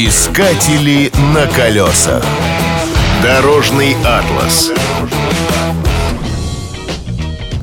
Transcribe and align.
Искатели 0.00 1.10
на 1.34 1.48
колесах. 1.48 2.24
Дорожный 3.20 3.96
атлас. 4.04 4.70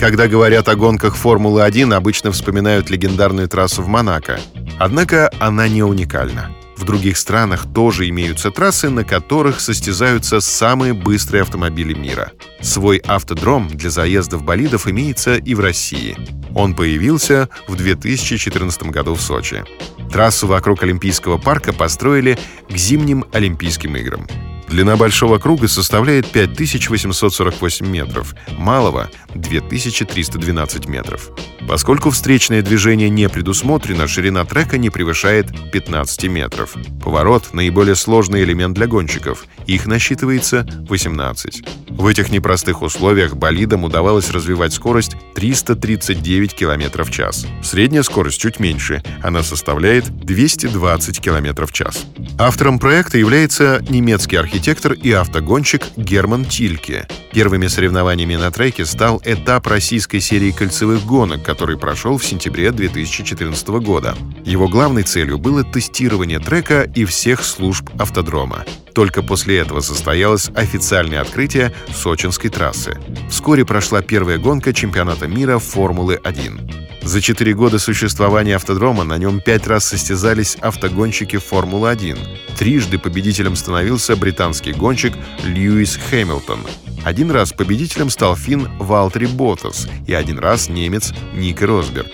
Когда 0.00 0.28
говорят 0.28 0.66
о 0.70 0.74
гонках 0.74 1.14
Формулы-1, 1.14 1.92
обычно 1.92 2.32
вспоминают 2.32 2.88
легендарную 2.88 3.48
трассу 3.48 3.82
в 3.82 3.88
Монако. 3.88 4.40
Однако 4.78 5.30
она 5.40 5.68
не 5.68 5.82
уникальна. 5.82 6.50
В 6.74 6.84
других 6.84 7.18
странах 7.18 7.66
тоже 7.74 8.08
имеются 8.08 8.50
трассы, 8.50 8.88
на 8.88 9.04
которых 9.04 9.60
состязаются 9.60 10.40
самые 10.40 10.94
быстрые 10.94 11.42
автомобили 11.42 11.92
мира. 11.92 12.32
Свой 12.62 12.96
автодром 12.96 13.68
для 13.68 13.90
заездов 13.90 14.42
болидов 14.42 14.88
имеется 14.88 15.34
и 15.34 15.54
в 15.54 15.60
России. 15.60 16.16
Он 16.54 16.74
появился 16.74 17.50
в 17.68 17.76
2014 17.76 18.84
году 18.84 19.16
в 19.16 19.20
Сочи. 19.20 19.64
Трассу 20.12 20.46
вокруг 20.46 20.82
Олимпийского 20.82 21.38
парка 21.38 21.72
построили 21.72 22.38
к 22.68 22.76
зимним 22.76 23.24
Олимпийским 23.32 23.96
играм. 23.96 24.26
Длина 24.68 24.96
большого 24.96 25.38
круга 25.38 25.68
составляет 25.68 26.30
5848 26.30 27.86
метров, 27.86 28.34
малого— 28.58 29.10
2312 29.34 30.86
метров. 30.86 31.30
Поскольку 31.68 32.10
встречное 32.10 32.62
движение 32.62 33.08
не 33.08 33.28
предусмотрено, 33.28 34.06
ширина 34.08 34.44
трека 34.44 34.78
не 34.78 34.90
превышает 34.90 35.46
15 35.70 36.24
метров. 36.28 36.74
Поворот— 37.02 37.50
наиболее 37.52 37.94
сложный 37.94 38.42
элемент 38.42 38.74
для 38.74 38.86
гонщиков. 38.86 39.46
Их 39.66 39.86
насчитывается 39.86 40.66
18. 40.88 41.62
В 41.88 42.06
этих 42.06 42.30
непростых 42.30 42.82
условиях 42.82 43.36
болидам 43.36 43.84
удавалось 43.84 44.30
развивать 44.30 44.72
скорость 44.72 45.16
339 45.34 46.54
км 46.54 47.04
в 47.04 47.10
час. 47.10 47.46
Средняя 47.62 48.02
скорость 48.02 48.40
чуть 48.40 48.58
меньше, 48.58 49.02
она 49.22 49.42
составляет 49.42 50.04
220 50.24 51.20
км 51.20 51.66
в 51.66 51.72
час. 51.72 52.06
Автором 52.38 52.78
проекта 52.78 53.18
является 53.18 53.84
немецкий 53.88 54.36
архитектор 54.36 54.92
и 54.92 55.12
автогонщик 55.12 55.82
Герман 55.96 56.44
Тильке. 56.44 57.06
Первыми 57.32 57.66
соревнованиями 57.66 58.36
на 58.36 58.50
треке 58.50 58.84
стал 58.84 59.22
этап 59.24 59.66
российской 59.66 60.20
серии 60.20 60.50
кольцевых 60.50 61.04
гонок, 61.04 61.42
который 61.52 61.76
прошел 61.76 62.16
в 62.16 62.24
сентябре 62.24 62.70
2014 62.70 63.68
года. 63.84 64.16
Его 64.46 64.68
главной 64.68 65.02
целью 65.02 65.36
было 65.36 65.62
тестирование 65.62 66.38
трека 66.38 66.90
и 66.94 67.04
всех 67.04 67.44
служб 67.44 67.90
автодрома. 67.98 68.64
Только 68.94 69.22
после 69.22 69.58
этого 69.58 69.80
состоялось 69.80 70.48
официальное 70.54 71.20
открытие 71.20 71.74
сочинской 71.94 72.48
трассы. 72.48 72.98
Вскоре 73.28 73.66
прошла 73.66 74.00
первая 74.00 74.38
гонка 74.38 74.72
чемпионата 74.72 75.28
мира 75.28 75.58
Формулы-1. 75.58 77.02
За 77.02 77.20
четыре 77.20 77.52
года 77.52 77.78
существования 77.78 78.56
автодрома 78.56 79.04
на 79.04 79.18
нем 79.18 79.38
пять 79.38 79.66
раз 79.66 79.84
состязались 79.84 80.56
автогонщики 80.58 81.36
Формулы-1. 81.36 82.18
Трижды 82.56 82.98
победителем 82.98 83.56
становился 83.56 84.16
британский 84.16 84.72
гонщик 84.72 85.12
Льюис 85.44 85.98
Хэмилтон. 86.08 86.60
Один 87.04 87.30
раз 87.32 87.52
победителем 87.52 88.10
стал 88.10 88.36
финн 88.36 88.68
Валтери 88.78 89.26
Ботас 89.26 89.88
и 90.06 90.14
один 90.14 90.38
раз 90.38 90.68
немец 90.68 91.12
Ник 91.34 91.60
Росберг. 91.60 92.12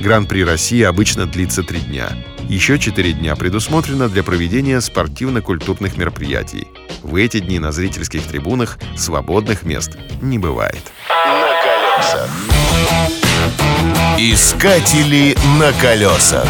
Гран-при 0.00 0.44
России 0.44 0.82
обычно 0.82 1.26
длится 1.26 1.64
три 1.64 1.80
дня. 1.80 2.08
Еще 2.48 2.78
четыре 2.78 3.12
дня 3.12 3.34
предусмотрено 3.34 4.08
для 4.08 4.22
проведения 4.22 4.80
спортивно-культурных 4.80 5.96
мероприятий. 5.96 6.68
В 7.02 7.16
эти 7.16 7.40
дни 7.40 7.58
на 7.58 7.72
зрительских 7.72 8.22
трибунах 8.22 8.78
свободных 8.96 9.64
мест 9.64 9.98
не 10.22 10.38
бывает. 10.38 10.82
На 11.26 11.48
колесах. 11.62 12.30
Искатели 14.18 15.36
на 15.58 15.72
колесах. 15.72 16.46